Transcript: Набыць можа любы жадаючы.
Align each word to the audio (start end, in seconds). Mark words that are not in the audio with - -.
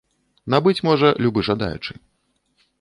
Набыць 0.53 0.81
можа 0.87 1.13
любы 1.27 1.45
жадаючы. 1.53 1.93